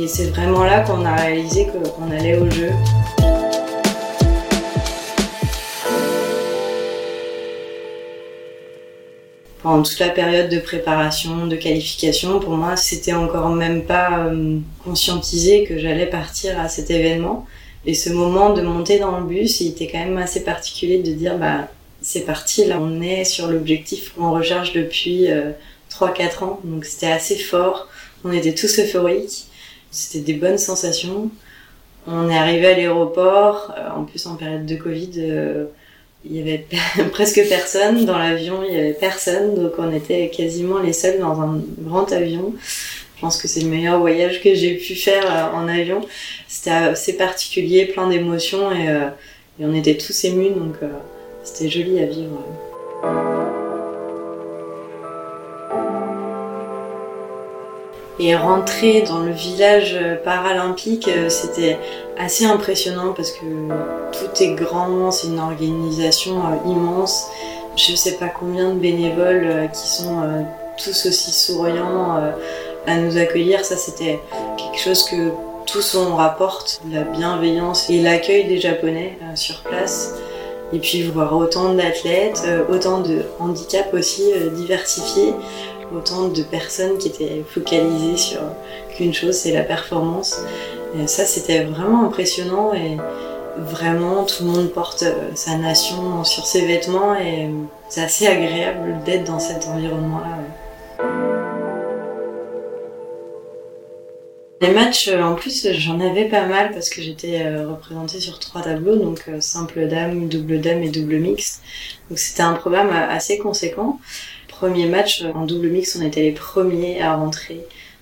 Et 0.00 0.08
c'est 0.08 0.30
vraiment 0.30 0.64
là 0.64 0.80
qu'on 0.80 1.04
a 1.04 1.14
réalisé 1.14 1.66
qu'on 1.66 2.10
allait 2.10 2.38
au 2.38 2.48
jeu. 2.50 2.70
Pendant 9.62 9.82
toute 9.82 9.98
la 9.98 10.08
période 10.08 10.50
de 10.50 10.58
préparation, 10.58 11.46
de 11.46 11.56
qualification, 11.56 12.40
pour 12.40 12.56
moi, 12.56 12.76
c'était 12.76 13.12
encore 13.12 13.50
même 13.50 13.84
pas 13.84 14.26
euh, 14.26 14.58
conscientisé 14.84 15.64
que 15.64 15.78
j'allais 15.78 16.06
partir 16.06 16.58
à 16.58 16.68
cet 16.68 16.90
événement. 16.90 17.46
Et 17.86 17.94
ce 17.94 18.10
moment 18.10 18.52
de 18.52 18.62
monter 18.62 18.98
dans 18.98 19.18
le 19.18 19.26
bus, 19.26 19.60
il 19.60 19.68
était 19.68 19.86
quand 19.86 19.98
même 19.98 20.18
assez 20.18 20.44
particulier 20.44 20.98
de 20.98 21.12
dire, 21.12 21.36
bah, 21.38 21.68
c'est 22.00 22.24
parti, 22.24 22.64
là, 22.64 22.78
on 22.80 23.02
est 23.02 23.24
sur 23.24 23.48
l'objectif 23.48 24.14
qu'on 24.14 24.32
recherche 24.32 24.72
depuis 24.72 25.26
3-4 25.26 25.30
euh, 25.30 26.44
ans. 26.44 26.60
Donc 26.64 26.84
c'était 26.86 27.12
assez 27.12 27.36
fort. 27.36 27.88
On 28.24 28.32
était 28.32 28.54
tous 28.54 28.78
euphoriques. 28.78 29.46
C'était 29.90 30.20
des 30.20 30.34
bonnes 30.34 30.58
sensations. 30.58 31.30
On 32.06 32.30
est 32.30 32.38
arrivé 32.38 32.66
à 32.66 32.76
l'aéroport, 32.76 33.74
euh, 33.76 33.90
en 33.90 34.04
plus 34.04 34.26
en 34.26 34.36
période 34.36 34.64
de 34.64 34.76
Covid 34.76 35.66
il 36.24 36.36
y 36.36 36.40
avait 36.40 36.66
presque 37.12 37.40
personne 37.48 38.04
dans 38.04 38.18
l'avion, 38.18 38.62
il 38.66 38.74
y 38.74 38.78
avait 38.78 38.92
personne, 38.92 39.54
donc 39.54 39.72
on 39.78 39.92
était 39.92 40.30
quasiment 40.30 40.78
les 40.78 40.92
seuls 40.92 41.18
dans 41.18 41.40
un 41.40 41.60
grand 41.80 42.10
avion. 42.12 42.54
Je 43.16 43.20
pense 43.20 43.40
que 43.40 43.48
c'est 43.48 43.60
le 43.60 43.68
meilleur 43.68 44.00
voyage 44.00 44.40
que 44.42 44.54
j'ai 44.54 44.76
pu 44.76 44.94
faire 44.94 45.24
euh, 45.26 45.56
en 45.56 45.68
avion. 45.68 46.00
C'était 46.48 46.70
assez 46.70 47.16
particulier, 47.16 47.86
plein 47.86 48.08
d'émotions 48.08 48.72
et, 48.72 48.88
euh, 48.88 49.08
et, 49.60 49.66
on 49.66 49.74
était 49.74 49.96
tous 49.96 50.24
émus, 50.24 50.50
donc 50.50 50.76
euh, 50.82 50.88
c'était 51.44 51.68
joli 51.68 52.00
à 52.00 52.06
vivre. 52.06 52.42
Et 58.22 58.36
rentrer 58.36 59.00
dans 59.00 59.20
le 59.20 59.32
village 59.32 59.98
paralympique, 60.24 61.08
euh, 61.08 61.30
c'était 61.30 61.78
assez 62.18 62.44
impressionnant 62.44 63.14
parce 63.16 63.30
que 63.30 63.46
tout 64.12 64.42
est 64.42 64.52
grand, 64.52 65.10
c'est 65.10 65.28
une 65.28 65.38
organisation 65.38 66.36
euh, 66.36 66.68
immense. 66.68 67.28
Je 67.76 67.94
sais 67.94 68.16
pas 68.18 68.28
combien 68.28 68.74
de 68.74 68.78
bénévoles 68.78 69.46
euh, 69.46 69.66
qui 69.68 69.88
sont 69.88 70.44
tous 70.76 71.06
aussi 71.06 71.32
souriants 71.32 72.20
à 72.86 72.96
nous 72.98 73.16
accueillir. 73.16 73.64
Ça, 73.64 73.76
c'était 73.76 74.20
quelque 74.58 74.78
chose 74.78 75.04
que 75.04 75.30
tous 75.64 75.94
on 75.94 76.14
rapporte, 76.14 76.82
la 76.92 77.04
bienveillance 77.04 77.88
et 77.88 78.02
l'accueil 78.02 78.44
des 78.44 78.60
Japonais 78.60 79.18
sur 79.34 79.62
place. 79.62 80.14
Et 80.72 80.78
puis 80.78 81.02
voir 81.02 81.36
autant 81.36 81.74
d'athlètes, 81.74 82.46
autant 82.70 83.00
de 83.00 83.24
handicaps 83.38 83.92
aussi 83.92 84.24
diversifiés 84.54 85.34
autant 85.96 86.28
de 86.28 86.42
personnes 86.42 86.98
qui 86.98 87.08
étaient 87.08 87.44
focalisées 87.48 88.16
sur 88.16 88.40
qu'une 88.96 89.14
chose, 89.14 89.34
c'est 89.34 89.52
la 89.52 89.62
performance. 89.62 90.40
Et 90.98 91.06
ça, 91.06 91.24
c'était 91.24 91.64
vraiment 91.64 92.06
impressionnant 92.06 92.72
et 92.74 92.96
vraiment 93.58 94.24
tout 94.24 94.44
le 94.44 94.50
monde 94.50 94.72
porte 94.72 95.02
euh, 95.02 95.30
sa 95.34 95.56
nation 95.56 96.24
sur 96.24 96.46
ses 96.46 96.66
vêtements 96.66 97.14
et 97.14 97.48
c'est 97.88 98.02
assez 98.02 98.26
agréable 98.26 98.98
d'être 99.04 99.24
dans 99.24 99.38
cet 99.38 99.66
environnement-là. 99.68 100.38
Les 104.62 104.72
matchs, 104.72 105.08
euh, 105.08 105.22
en 105.22 105.34
plus, 105.34 105.68
j'en 105.72 106.00
avais 106.00 106.26
pas 106.26 106.46
mal 106.46 106.70
parce 106.72 106.90
que 106.90 107.00
j'étais 107.00 107.42
euh, 107.42 107.68
représentée 107.68 108.20
sur 108.20 108.38
trois 108.38 108.60
tableaux, 108.62 108.96
donc 108.96 109.24
simple 109.40 109.88
dame, 109.88 110.28
double 110.28 110.60
dame 110.60 110.82
et 110.82 110.90
double 110.90 111.16
mixte. 111.16 111.62
Donc 112.08 112.18
c'était 112.18 112.42
un 112.42 112.54
programme 112.54 112.90
assez 112.90 113.38
conséquent 113.38 113.98
premier 114.60 114.84
match 114.84 115.24
en 115.34 115.46
double 115.46 115.68
mix, 115.68 115.96
on 115.96 116.06
était 116.06 116.20
les 116.20 116.32
premiers 116.32 117.00
à 117.00 117.14
rentrer 117.14 117.60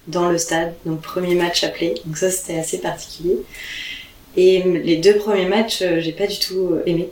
dans 0.08 0.28
le 0.28 0.38
stade. 0.38 0.74
Donc 0.84 1.00
premier 1.00 1.36
match 1.36 1.62
appelé. 1.62 1.94
Donc 2.04 2.16
ça 2.16 2.32
c'était 2.32 2.58
assez 2.58 2.78
particulier. 2.78 3.36
Et 4.36 4.62
les 4.62 4.96
deux 4.96 5.16
premiers 5.18 5.46
matchs, 5.46 5.82
euh, 5.82 6.00
j'ai 6.00 6.10
pas 6.10 6.26
du 6.26 6.38
tout 6.40 6.70
euh, 6.72 6.82
aimé. 6.86 7.10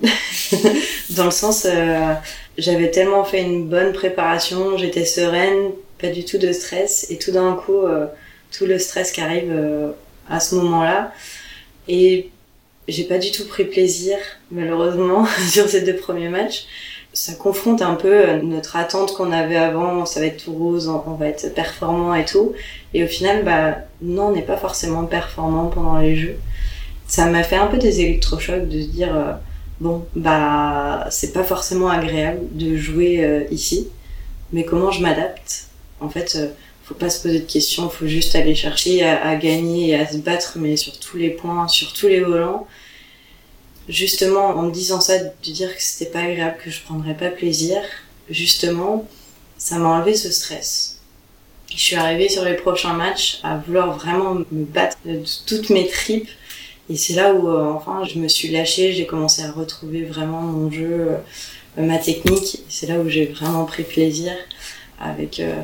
dans 1.11 1.26
le 1.26 1.31
sens, 1.31 1.65
euh, 1.65 2.12
j'avais 2.59 2.91
tellement 2.91 3.23
fait 3.25 3.41
une 3.41 3.69
bonne 3.69 3.93
préparation, 3.93 4.76
j'étais 4.79 5.05
sereine, 5.05 5.71
pas 6.00 6.09
du 6.09 6.25
tout 6.25 6.38
de 6.38 6.50
stress. 6.50 7.07
Et 7.11 7.17
tout 7.17 7.31
d'un 7.31 7.55
coup, 7.55 7.83
tout 8.50 8.67
le 8.67 8.79
stress 8.81 9.12
qui 9.12 9.21
arrive 9.21 9.53
à 10.29 10.41
ce 10.41 10.57
moment-là. 10.57 11.12
Et 11.88 12.31
j'ai 12.88 13.05
pas 13.05 13.19
du 13.19 13.31
tout 13.31 13.47
pris 13.47 13.65
plaisir, 13.65 14.17
malheureusement, 14.50 15.26
sur 15.50 15.69
ces 15.69 15.83
deux 15.83 15.97
premiers 15.97 16.29
matchs 16.29 16.67
ça 17.16 17.32
confronte 17.32 17.80
un 17.80 17.94
peu 17.94 18.40
notre 18.42 18.76
attente 18.76 19.14
qu'on 19.14 19.32
avait 19.32 19.56
avant, 19.56 20.04
ça 20.04 20.20
va 20.20 20.26
être 20.26 20.44
tout 20.44 20.52
rose, 20.52 20.87
on 20.87 21.14
va 21.14 21.28
être 21.28 21.54
performant 21.54 22.14
et 22.14 22.26
tout. 22.26 22.52
Et 22.92 23.04
au 23.04 23.06
final, 23.06 23.42
bah, 23.42 23.78
non, 24.02 24.26
on 24.26 24.32
n'est 24.32 24.42
pas 24.42 24.58
forcément 24.58 25.06
performant 25.06 25.68
pendant 25.68 25.96
les 25.96 26.14
jeux. 26.14 26.37
Ça 27.06 27.25
m'a 27.25 27.42
fait 27.42 27.56
un 27.56 27.68
peu 27.68 27.78
des 27.78 28.02
électrochocs 28.02 28.68
de 28.68 28.82
se 28.82 28.88
dire, 28.88 29.16
euh, 29.16 29.32
bon, 29.80 30.04
bah, 30.14 31.06
c'est 31.11 31.32
pas 31.32 31.42
forcément 31.42 31.88
agréable 31.88 32.40
de 32.50 32.76
jouer 32.76 33.25
euh, 33.25 33.44
ici, 33.50 33.88
mais 34.52 34.64
comment 34.64 34.90
je 34.90 35.00
m'adapte? 35.00 35.68
En 36.00 36.11
fait, 36.11 36.37
euh, 36.37 36.49
faut 36.85 36.94
pas 36.94 37.08
se 37.08 37.23
poser 37.23 37.40
de 37.40 37.50
questions, 37.50 37.88
faut 37.88 38.06
juste 38.06 38.35
aller 38.35 38.54
chercher 38.54 39.02
à, 39.02 39.37
gagner 39.37 39.88
et 39.88 39.94
à 39.94 40.06
se 40.06 40.18
battre, 40.18 40.58
mais 40.61 40.76
sur 40.76 40.99
tous 41.00 41.16
les 41.16 41.30
points, 41.30 41.66
sur 41.66 41.94
tous 41.94 42.08
les 42.08 42.20
volants 42.20 42.66
justement 43.88 44.49
en 44.49 44.62
me 44.62 44.71
disant 44.71 45.00
ça, 45.00 45.19
de 45.19 45.31
dire 45.43 45.75
que 45.75 45.83
c'était 45.83 46.11
pas 46.11 46.21
agréable, 46.21 46.57
que 46.62 46.71
je 46.71 46.83
prendrais 46.83 47.14
pas 47.14 47.31
plaisir, 47.31 47.81
justement, 48.28 49.07
ça 49.59 49.78
m'a 49.78 49.88
enlevé 49.88 50.14
ce 50.14 50.31
stress. 50.31 51.00
Je 51.71 51.78
suis 51.78 51.97
arrivée 51.97 52.28
sur 52.28 52.45
les 52.45 52.55
prochains 52.55 52.95
matchs 52.95 53.40
à 53.43 53.59
vouloir 53.59 53.97
vraiment 53.97 54.35
me 54.35 54.64
battre 54.64 54.97
de 55.05 55.23
toutes 55.47 55.71
mes 55.71 55.88
tripes. 55.88 56.28
Et 56.88 56.97
c'est 56.97 57.14
là 57.14 57.35
où, 57.35 57.49
euh, 57.49 57.64
enfin, 57.64 58.05
je 58.05 58.19
me 58.19 58.28
suis 58.28 58.49
lâchée, 58.49 58.93
j'ai 58.93 59.07
commencé 59.07 59.43
à 59.43 59.50
retrouver 59.50 60.05
vraiment 60.05 60.40
mon 60.40 60.71
jeu, 60.71 61.19
euh, 61.78 61.83
ma 61.83 61.99
technique. 61.99 62.61
C'est 62.69 62.87
là 62.87 63.00
où 63.00 63.09
j'ai 63.09 63.26
vraiment 63.26 63.64
pris 63.64 63.83
plaisir 63.83 64.33
avec 65.00 65.40
euh, 65.40 65.55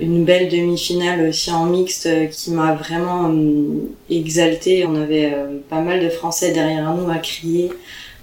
une 0.00 0.24
belle 0.24 0.48
demi-finale 0.48 1.28
aussi 1.28 1.50
en 1.50 1.66
mixte 1.66 2.06
euh, 2.06 2.26
qui 2.26 2.50
m'a 2.50 2.74
vraiment 2.74 3.30
euh, 3.30 3.88
exaltée. 4.08 4.86
On 4.86 4.94
avait 4.94 5.32
euh, 5.32 5.58
pas 5.68 5.80
mal 5.80 6.02
de 6.02 6.08
Français 6.08 6.52
derrière 6.52 6.92
nous 6.94 7.10
à 7.10 7.18
crier. 7.18 7.70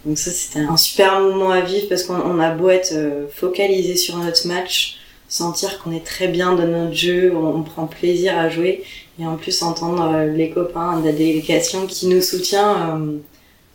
Donc 0.05 0.17
ça, 0.17 0.31
c'était 0.31 0.59
un 0.59 0.77
super 0.77 1.19
moment 1.19 1.51
à 1.51 1.61
vivre 1.61 1.87
parce 1.87 2.03
qu'on 2.03 2.39
a 2.39 2.51
beau 2.51 2.69
être 2.69 2.93
focalisé 3.29 3.97
sur 3.97 4.17
notre 4.17 4.47
match, 4.47 4.99
sentir 5.27 5.79
qu'on 5.79 5.91
est 5.91 6.05
très 6.05 6.29
bien 6.29 6.55
dans 6.55 6.67
notre 6.67 6.93
jeu, 6.93 7.35
on, 7.35 7.61
prend 7.63 7.87
plaisir 7.87 8.37
à 8.37 8.49
jouer 8.49 8.83
et 9.19 9.25
en 9.25 9.35
plus 9.35 9.61
entendre 9.63 10.23
les 10.33 10.49
copains 10.49 11.01
de 11.01 11.05
la 11.07 11.11
délégation 11.11 11.87
qui 11.87 12.07
nous 12.07 12.21
soutient, 12.21 13.01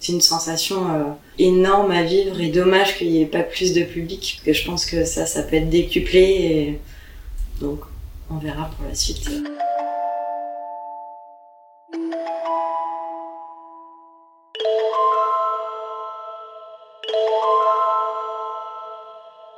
c'est 0.01 0.13
une 0.13 0.23
sensation 0.23 0.87
énorme 1.39 1.91
à 1.91 2.03
vivre 2.03 2.41
et 2.41 2.49
dommage 2.49 2.97
qu'il 2.97 3.11
n'y 3.11 3.21
ait 3.21 3.27
pas 3.27 3.43
plus 3.43 3.75
de 3.75 3.83
public 3.83 4.41
parce 4.43 4.45
que 4.47 4.63
je 4.63 4.67
pense 4.67 4.87
que 4.87 5.05
ça, 5.05 5.27
ça 5.27 5.43
peut 5.43 5.57
être 5.57 5.69
décuplé 5.69 6.21
et 6.21 6.79
donc 7.61 7.81
on 8.33 8.39
verra 8.39 8.71
pour 8.77 8.87
la 8.87 8.95
suite. 8.95 9.29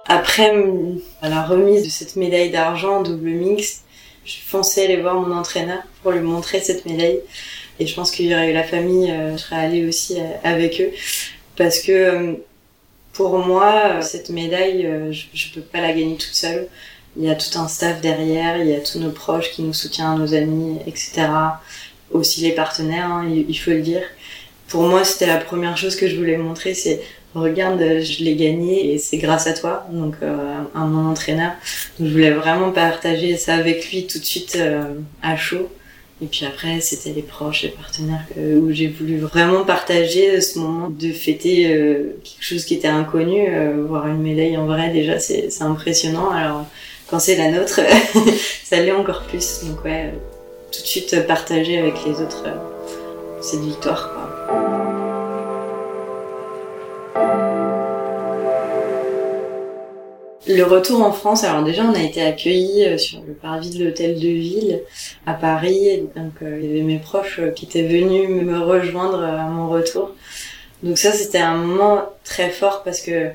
Après 0.06 0.52
la 1.22 1.42
remise 1.44 1.84
de 1.84 1.88
cette 1.88 2.16
médaille 2.16 2.50
d'argent 2.50 3.02
double 3.02 3.30
mix, 3.30 3.82
je 4.24 4.36
foncé 4.44 4.84
aller 4.84 5.00
voir 5.00 5.14
mon 5.14 5.36
entraîneur 5.36 5.82
pour 6.02 6.12
lui 6.12 6.20
montrer 6.20 6.60
cette 6.60 6.86
médaille. 6.86 7.20
Et 7.78 7.86
je 7.86 7.94
pense 7.94 8.10
qu'il 8.10 8.26
y 8.26 8.34
aurait 8.34 8.50
eu 8.50 8.54
la 8.54 8.64
famille, 8.64 9.10
euh, 9.10 9.32
je 9.32 9.42
serais 9.42 9.56
allée 9.56 9.86
aussi 9.86 10.20
euh, 10.20 10.24
avec 10.44 10.80
eux. 10.80 10.92
Parce 11.56 11.80
que 11.80 11.92
euh, 11.92 12.32
pour 13.12 13.38
moi, 13.38 14.00
cette 14.02 14.30
médaille, 14.30 14.82
je, 15.10 15.26
ne 15.26 15.54
peux 15.54 15.60
pas 15.60 15.80
la 15.80 15.92
gagner 15.92 16.16
toute 16.16 16.34
seule. 16.34 16.68
Il 17.16 17.24
y 17.24 17.30
a 17.30 17.34
tout 17.34 17.58
un 17.58 17.68
staff 17.68 18.00
derrière, 18.00 18.58
il 18.58 18.68
y 18.68 18.74
a 18.74 18.80
tous 18.80 18.98
nos 18.98 19.10
proches 19.10 19.50
qui 19.52 19.62
nous 19.62 19.72
soutiennent, 19.72 20.18
nos 20.18 20.34
amis, 20.34 20.78
etc. 20.86 21.28
Aussi 22.10 22.42
les 22.42 22.52
partenaires, 22.52 23.06
hein, 23.06 23.28
il 23.28 23.54
faut 23.54 23.70
le 23.70 23.82
dire. 23.82 24.02
Pour 24.68 24.82
moi, 24.82 25.04
c'était 25.04 25.26
la 25.26 25.38
première 25.38 25.76
chose 25.76 25.96
que 25.96 26.08
je 26.08 26.16
voulais 26.16 26.36
montrer, 26.36 26.74
c'est 26.74 27.00
regarde, 27.34 27.80
je 27.80 28.24
l'ai 28.24 28.36
gagné 28.36 28.92
et 28.92 28.98
c'est 28.98 29.18
grâce 29.18 29.46
à 29.46 29.52
toi, 29.52 29.86
donc 29.90 30.14
euh, 30.22 30.62
à 30.74 30.80
mon 30.80 31.10
entraîneur. 31.10 31.52
Je 32.00 32.06
voulais 32.06 32.30
vraiment 32.30 32.70
partager 32.70 33.36
ça 33.36 33.54
avec 33.54 33.90
lui 33.90 34.06
tout 34.06 34.18
de 34.18 34.24
suite 34.24 34.56
euh, 34.58 34.94
à 35.22 35.36
chaud. 35.36 35.68
Et 36.22 36.26
puis 36.26 36.46
après, 36.46 36.80
c'était 36.80 37.10
les 37.10 37.22
proches, 37.22 37.64
les 37.64 37.70
partenaires 37.70 38.24
où 38.36 38.70
j'ai 38.70 38.86
voulu 38.86 39.18
vraiment 39.18 39.64
partager 39.64 40.40
ce 40.40 40.60
moment 40.60 40.88
de 40.88 41.10
fêter 41.10 41.74
euh, 41.74 42.16
quelque 42.22 42.42
chose 42.42 42.64
qui 42.64 42.74
était 42.74 42.88
inconnu, 42.88 43.48
voir 43.88 44.06
une 44.06 44.22
médaille 44.22 44.56
en 44.56 44.66
vrai 44.66 44.90
déjà, 44.90 45.18
c'est 45.18 45.50
impressionnant. 45.60 46.30
Alors 46.30 46.66
quand 47.08 47.18
c'est 47.18 47.36
la 47.36 47.50
nôtre, 47.50 47.80
ça 48.64 48.80
l'est 48.80 48.92
encore 48.92 49.22
plus. 49.22 49.64
Donc 49.64 49.84
ouais, 49.84 50.14
tout 50.72 50.80
de 50.82 50.86
suite 50.86 51.26
partager 51.26 51.78
avec 51.78 51.94
les 52.04 52.20
autres 52.20 52.44
euh, 52.46 53.40
cette 53.40 53.60
victoire. 53.60 54.10
Quoi. 54.12 54.24
Le 60.46 60.62
retour 60.62 61.02
en 61.02 61.12
France, 61.12 61.42
alors 61.44 61.62
déjà 61.62 61.84
on 61.84 61.94
a 61.94 62.02
été 62.02 62.22
accueillis 62.22 62.84
euh, 62.84 62.98
sur 62.98 63.20
le 63.26 63.32
parvis 63.32 63.70
de 63.70 63.84
l'hôtel 63.84 64.16
de 64.16 64.28
ville 64.28 64.80
à 65.26 65.34
Paris, 65.34 66.02
donc 66.16 66.32
euh, 66.42 66.58
il 66.62 66.68
y 66.68 66.70
avait 66.70 66.82
mes 66.82 66.98
proches 66.98 67.40
qui 67.54 67.64
étaient 67.64 67.86
venus 67.86 68.28
me 68.28 68.60
rejoindre 68.60 69.22
à 69.22 69.44
mon 69.44 69.68
retour. 69.68 70.10
Donc 70.82 70.98
ça 70.98 71.12
c'était 71.12 71.38
un 71.38 71.56
moment 71.56 72.02
très 72.24 72.50
fort 72.50 72.82
parce 72.82 73.00
que 73.00 73.30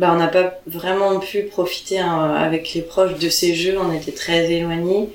bah, 0.00 0.10
on 0.12 0.18
n'a 0.18 0.28
pas 0.28 0.60
vraiment 0.66 1.20
pu 1.20 1.42
profiter 1.42 1.98
hein, 1.98 2.34
avec 2.34 2.74
les 2.74 2.82
proches 2.82 3.18
de 3.18 3.28
ces 3.28 3.54
jeux, 3.54 3.78
on 3.78 3.92
était 3.92 4.12
très 4.12 4.50
éloignés. 4.50 5.10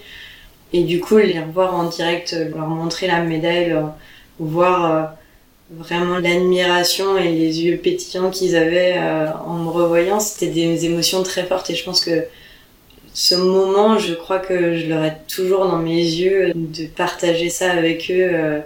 Et 0.73 0.83
du 0.83 0.99
coup, 0.99 1.17
les 1.17 1.39
revoir 1.39 1.75
en 1.75 1.89
direct, 1.89 2.35
leur 2.53 2.67
montrer 2.67 3.07
la 3.07 3.21
médaille, 3.21 3.69
leur, 3.69 3.93
voir 4.39 4.91
euh, 4.91 5.03
vraiment 5.71 6.17
l'admiration 6.19 7.17
et 7.17 7.31
les 7.31 7.63
yeux 7.63 7.77
pétillants 7.77 8.29
qu'ils 8.29 8.55
avaient 8.55 8.95
euh, 8.97 9.31
en 9.45 9.55
me 9.55 9.69
revoyant, 9.69 10.19
c'était 10.19 10.47
des 10.47 10.85
émotions 10.85 11.23
très 11.23 11.43
fortes. 11.45 11.69
Et 11.69 11.75
je 11.75 11.83
pense 11.83 12.03
que 12.03 12.25
ce 13.13 13.35
moment, 13.35 13.97
je 13.97 14.13
crois 14.13 14.39
que 14.39 14.77
je 14.77 14.87
l'aurai 14.87 15.13
toujours 15.27 15.65
dans 15.65 15.77
mes 15.77 16.01
yeux, 16.01 16.51
de 16.53 16.85
partager 16.85 17.49
ça 17.49 17.71
avec 17.71 18.11
eux, 18.11 18.29
euh, 18.33 18.59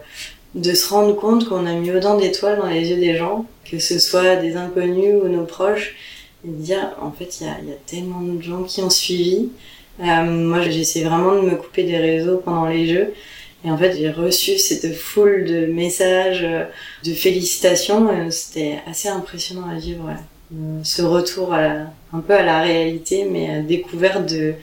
de 0.56 0.74
se 0.74 0.89
rendre 0.89 1.15
compte 1.15 1.48
qu'on 1.48 1.65
a 1.65 1.74
mis 1.74 1.91
autant 1.91 2.18
d'étoiles 2.18 2.60
dans 2.60 2.68
les 2.68 2.89
yeux 2.89 2.98
des 2.98 3.15
gens, 3.15 3.46
que 3.70 3.79
ce 3.79 4.00
soit 4.00 4.36
des 4.38 4.56
inconnus 4.56 5.15
ou 5.24 5.27
nos 5.27 5.46
proches, 5.46 5.96
et 6.46 6.50
de 6.50 6.56
dire 6.56 6.96
en 7.01 7.12
fait 7.12 7.39
il 7.39 7.48
y 7.48 7.50
a, 7.50 7.53
y 7.53 7.72
a, 7.72 7.77
tellement 7.86 8.22
de 8.22 8.41
gens 8.41 8.63
qui 8.63 8.82
ont 8.82 8.89
suivi. 8.89 9.50
Euh, 10.01 10.24
moi 10.24 10.62
j'essaie 10.62 11.03
vraiment 11.03 11.36
de 11.36 11.41
me 11.41 11.56
couper 11.56 11.84
des 11.84 11.98
réseaux 11.98 12.38
pendant 12.38 12.68
les 12.68 12.88
jeux 12.88 13.13
Et 13.65 13.70
en 13.70 13.77
fait, 13.77 13.98
j'ai 13.98 14.10
reçu 14.10 14.58
cette 14.58 14.96
foule 14.96 15.44
de 15.44 15.65
messages, 15.65 16.48
de 17.03 17.13
félicitations. 17.13 18.08
C'était 18.32 18.79
assez 18.88 19.10
impressionnant 19.10 19.68
à 19.70 19.75
vivre. 19.75 20.10
Ce 20.84 21.01
retour 21.01 21.53
un 21.53 22.20
peu 22.25 22.34
à 22.34 22.44
la 22.44 22.62
réalité, 22.62 23.25
mais 23.29 23.50
à 23.50 23.60
découverte 23.60 24.25
de 24.25 24.53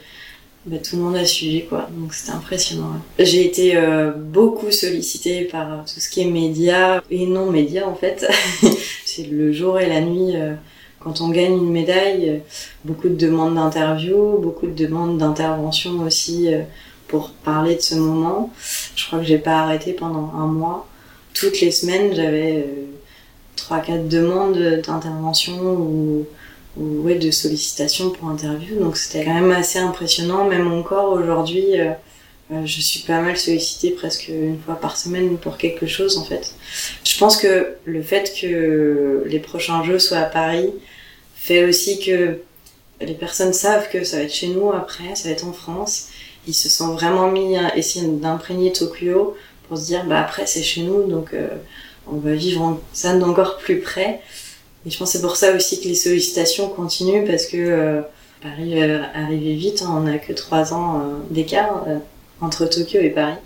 bah, 0.67 0.79
tout 0.79 0.97
le 0.97 1.03
monde 1.03 1.15
a 1.17 1.25
suivi 1.25 1.65
quoi. 1.65 1.89
Donc 1.97 2.13
c'était 2.13 2.33
impressionnant 2.33 3.01
j'ai 3.21 3.47
été 3.47 3.77
euh, 3.77 4.11
beaucoup 4.11 4.73
sollicitée 4.73 5.45
par 5.45 5.85
tout 5.85 6.01
ce 6.01 6.09
qui 6.09 6.23
est 6.23 6.25
médias 6.25 7.03
et 7.09 7.27
non 7.27 7.51
médias 7.51 7.87
en 7.87 7.95
fait. 7.95 8.27
C'est 9.05 9.29
le 9.29 9.53
jour 9.53 9.79
et 9.79 9.89
la 9.89 10.01
nuit 10.01 10.33
euh, 10.35 10.55
quand 10.99 11.21
on 11.21 11.29
gagne 11.29 11.53
une 11.53 11.71
médaille 11.71 12.43
beaucoup 12.85 13.09
de 13.09 13.15
demandes 13.15 13.55
d'interview 13.55 14.39
beaucoup 14.39 14.67
de 14.67 14.75
demandes 14.75 15.19
d'intervention 15.19 16.01
aussi 16.01 16.53
euh, 16.53 16.63
pour 17.07 17.31
parler 17.31 17.77
de 17.77 17.81
ce 17.81 17.95
moment. 17.95 18.51
Je 18.97 19.07
crois 19.07 19.21
que 19.21 19.25
j'ai 19.25 19.39
pas 19.39 19.61
arrêté 19.61 19.93
pendant 19.93 20.33
un 20.35 20.47
mois. 20.47 20.89
Toutes 21.33 21.61
les 21.61 21.71
semaines 21.71 22.13
j'avais 22.13 22.67
trois 23.55 23.79
quatre 23.79 24.09
demandes 24.09 24.59
d'intervention 24.85 25.61
ou 25.61 26.27
ou 26.77 27.03
ouais, 27.03 27.17
de 27.17 27.31
sollicitations 27.31 28.11
pour 28.11 28.29
interview. 28.29 28.79
Donc 28.79 28.97
c'était 28.97 29.25
quand 29.25 29.35
même 29.35 29.53
assez 29.53 29.79
impressionnant. 29.79 30.45
Même 30.45 30.73
encore 30.73 31.13
aujourd'hui, 31.13 31.81
euh, 31.81 31.93
euh, 32.53 32.65
je 32.65 32.81
suis 32.81 33.01
pas 33.01 33.21
mal 33.21 33.37
sollicitée 33.37 33.91
presque 33.91 34.29
une 34.29 34.61
fois 34.65 34.77
par 34.77 34.97
semaine 34.97 35.37
pour 35.39 35.57
quelque 35.57 35.87
chose 35.87 36.17
en 36.19 36.25
fait. 36.25 36.55
Je 37.05 37.19
pense 37.19 37.37
que 37.37 37.75
le 37.85 38.03
fait 38.03 38.33
que 38.41 39.25
les 39.27 39.41
prochains 39.41 39.83
jeux 39.83 39.99
soient 39.99 40.19
à 40.19 40.27
Paris 40.27 40.73
fait 41.35 41.65
aussi 41.65 41.99
que 41.99 42.39
les 43.01 43.15
personnes 43.15 43.53
savent 43.53 43.91
que 43.91 44.05
ça 44.05 44.19
va 44.19 44.23
être 44.23 44.35
chez 44.35 44.49
nous 44.49 44.71
après, 44.73 45.15
ça 45.17 45.29
va 45.29 45.35
être 45.35 45.47
en 45.47 45.53
France. 45.53 46.09
Ils 46.47 46.55
se 46.55 46.69
sont 46.69 46.95
vraiment 46.95 47.31
mis 47.31 47.57
à 47.57 47.77
essayer 47.77 48.07
d'imprégner 48.07 48.73
Tokyo 48.73 49.37
pour 49.69 49.77
se 49.77 49.87
dire 49.87 50.05
bah 50.05 50.21
après 50.21 50.47
c'est 50.47 50.63
chez 50.63 50.83
nous 50.83 51.09
donc 51.09 51.35
euh, 51.35 51.49
on 52.07 52.19
va 52.19 52.33
vivre 52.35 52.81
ça 52.93 53.15
d'encore 53.17 53.59
plus 53.59 53.81
près. 53.81 54.21
Et 54.87 54.91
je 54.91 54.99
pense 54.99 55.13
que 55.13 55.19
c'est 55.19 55.23
pour 55.23 55.37
ça 55.37 55.53
aussi 55.55 55.81
que 55.81 55.89
les 55.89 55.97
sollicitations 55.97 56.69
continuent 56.69 57.27
parce 57.27 57.47
que 57.47 57.57
euh, 57.57 58.03
Paris 58.41 58.79
va 58.79 59.11
arriver 59.15 59.55
vite, 59.55 59.83
hein. 59.83 59.93
on 59.97 60.03
n'a 60.03 60.19
que 60.19 60.33
trois 60.33 60.73
ans 60.73 61.01
euh, 61.01 61.03
d'écart 61.31 61.85
euh, 61.89 61.99
entre 62.41 62.67
Tokyo 62.67 63.01
et 63.01 63.11
Paris. 63.11 63.39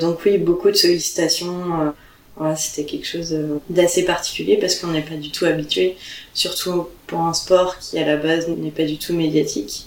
Donc 0.00 0.18
oui, 0.26 0.38
beaucoup 0.38 0.70
de 0.70 0.76
sollicitations. 0.76 1.92
voilà, 2.36 2.56
c'était 2.56 2.84
quelque 2.84 3.06
chose 3.06 3.32
d'assez 3.70 4.04
particulier 4.04 4.56
parce 4.56 4.74
qu'on 4.74 4.88
n'est 4.88 5.02
pas 5.02 5.14
du 5.14 5.30
tout 5.30 5.44
habitué, 5.44 5.96
surtout 6.32 6.88
pour 7.06 7.20
un 7.20 7.32
sport 7.32 7.78
qui 7.78 7.96
à 8.00 8.04
la 8.04 8.16
base 8.16 8.48
n'est 8.48 8.72
pas 8.72 8.82
du 8.82 8.98
tout 8.98 9.14
médiatique. 9.14 9.86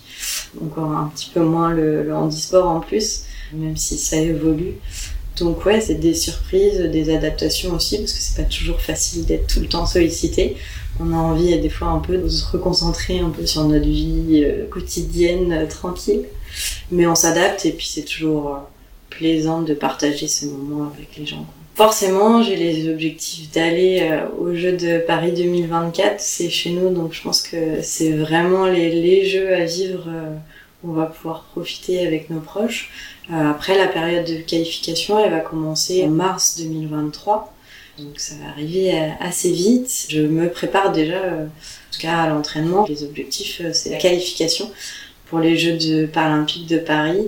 Encore 0.63 0.91
un 0.91 1.11
petit 1.13 1.29
peu 1.33 1.41
moins 1.41 1.73
le 1.73 2.15
handisport 2.15 2.69
en 2.69 2.79
plus, 2.79 3.23
même 3.51 3.75
si 3.75 3.97
ça 3.97 4.15
évolue. 4.15 4.75
Donc 5.39 5.65
ouais, 5.65 5.81
c'est 5.81 5.95
des 5.95 6.13
surprises, 6.13 6.79
des 6.79 7.13
adaptations 7.13 7.73
aussi, 7.73 7.97
parce 7.97 8.13
que 8.13 8.19
c'est 8.19 8.41
pas 8.41 8.49
toujours 8.49 8.81
facile 8.81 9.25
d'être 9.25 9.47
tout 9.47 9.59
le 9.59 9.67
temps 9.67 9.85
sollicité. 9.85 10.57
On 10.99 11.13
a 11.13 11.15
envie 11.15 11.57
des 11.59 11.69
fois 11.69 11.89
un 11.89 11.99
peu 11.99 12.17
de 12.17 12.27
se 12.27 12.45
reconcentrer 12.51 13.19
un 13.19 13.29
peu 13.29 13.45
sur 13.45 13.63
notre 13.65 13.85
vie 13.85 14.43
euh, 14.43 14.65
quotidienne 14.69 15.53
euh, 15.53 15.65
tranquille, 15.67 16.25
mais 16.91 17.05
on 17.05 17.13
s'adapte 17.13 17.65
et 17.65 17.71
puis 17.71 17.85
c'est 17.85 18.03
toujours 18.03 18.47
euh, 18.47 18.57
plaisant 19.11 19.61
de 19.61 19.73
partager 19.73 20.27
ce 20.27 20.47
moment 20.47 20.91
avec 20.91 21.17
les 21.17 21.25
gens. 21.25 21.45
Forcément, 21.75 22.41
j'ai 22.41 22.55
les 22.55 22.89
objectifs 22.89 23.51
d'aller 23.51 24.09
au 24.39 24.55
jeu 24.55 24.71
de 24.71 24.97
Paris 24.97 25.31
2024, 25.33 26.19
c'est 26.19 26.49
chez 26.49 26.71
nous, 26.71 26.89
donc 26.89 27.13
je 27.13 27.21
pense 27.21 27.43
que 27.43 27.83
c'est 27.83 28.13
vraiment 28.13 28.65
les, 28.65 28.89
les, 28.89 29.27
jeux 29.27 29.53
à 29.53 29.63
vivre 29.63 30.09
on 30.83 30.91
va 30.91 31.05
pouvoir 31.05 31.43
profiter 31.51 32.05
avec 32.05 32.29
nos 32.29 32.39
proches. 32.39 32.89
Euh, 33.31 33.51
après, 33.51 33.77
la 33.77 33.87
période 33.87 34.25
de 34.25 34.37
qualification, 34.37 35.19
elle 35.19 35.31
va 35.31 35.39
commencer 35.39 36.03
en 36.03 36.09
mars 36.09 36.57
2023. 36.59 37.53
Donc 37.97 38.19
ça 38.19 38.35
va 38.35 38.51
arriver 38.51 38.93
euh, 38.93 39.09
assez 39.19 39.51
vite. 39.51 40.07
Je 40.09 40.21
me 40.21 40.49
prépare 40.49 40.91
déjà, 40.91 41.15
euh, 41.15 41.45
en 41.45 41.93
tout 41.93 41.99
cas 41.99 42.17
à 42.17 42.29
l'entraînement. 42.29 42.85
Les 42.87 43.03
objectifs, 43.03 43.61
c'est 43.73 43.89
la 43.89 43.97
qualification 43.97 44.71
pour 45.29 45.39
les 45.39 45.57
Jeux 45.57 45.77
de 45.77 46.05
Paralympiques 46.05 46.67
de 46.67 46.77
Paris. 46.77 47.27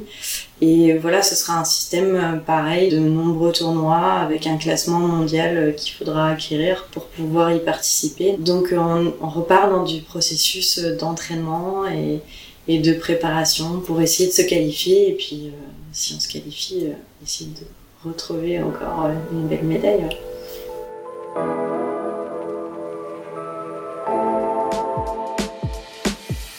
Et 0.62 0.94
voilà, 0.94 1.22
ce 1.22 1.36
sera 1.36 1.60
un 1.60 1.66
système 1.66 2.42
pareil 2.46 2.90
de 2.90 3.00
nombreux 3.00 3.52
tournois 3.52 4.14
avec 4.14 4.48
un 4.48 4.58
classement 4.58 5.00
mondial 5.00 5.74
qu'il 5.76 5.94
faudra 5.94 6.30
acquérir 6.30 6.86
pour 6.92 7.08
pouvoir 7.08 7.52
y 7.52 7.60
participer. 7.60 8.38
Donc 8.38 8.68
on, 8.72 9.14
on 9.22 9.28
repart 9.28 9.70
dans 9.70 9.84
du 9.84 10.02
processus 10.02 10.80
d'entraînement 10.80 11.88
et, 11.90 12.22
et 12.70 12.78
de 12.78 12.94
préparation 12.94 13.80
pour 13.80 14.00
essayer 14.00 14.30
de 14.30 14.34
se 14.34 14.44
qualifier. 14.44 15.10
Et 15.10 15.14
puis, 15.14 15.48
euh, 15.48 15.58
si 15.92 16.14
on 16.16 16.20
se 16.20 16.30
qualifie, 16.30 16.86
euh, 16.86 16.94
essayer 17.24 17.50
de 17.50 18.08
retrouver 18.08 18.62
encore 18.62 19.06
euh, 19.06 19.14
une 19.34 19.48
belle 19.48 19.64
médaille. 19.64 20.08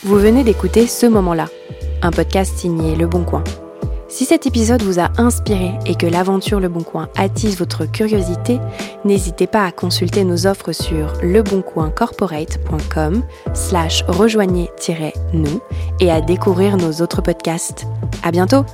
Vous 0.03 0.17
venez 0.17 0.43
d'écouter 0.43 0.89
Ce 0.89 1.07
moment-là, 1.07 1.49
un 2.03 2.11
podcast 2.11 2.59
signé 2.59 2.97
Le 2.97 3.07
Bon 3.07 3.23
Coin. 3.23 3.45
Si 4.11 4.25
cet 4.25 4.47
épisode 4.47 4.83
vous 4.83 4.99
a 4.99 5.11
inspiré 5.19 5.71
et 5.87 5.95
que 5.95 6.07
l'aventure 6.07 6.59
Le 6.59 6.69
Bon 6.69 6.83
Coin 6.83 7.09
attise 7.17 7.57
votre 7.57 7.87
curiosité, 7.87 8.59
n'hésitez 9.05 9.47
pas 9.47 9.65
à 9.65 9.71
consulter 9.71 10.25
nos 10.25 10.49
offres 10.49 10.73
sur 10.73 11.13
leboncoincorporate.com 11.23 13.23
slash 13.55 14.03
rejoignez-nous 14.09 15.61
et 16.01 16.11
à 16.11 16.21
découvrir 16.21 16.77
nos 16.77 17.01
autres 17.01 17.23
podcasts. 17.23 17.87
À 18.25 18.33
bientôt! 18.33 18.65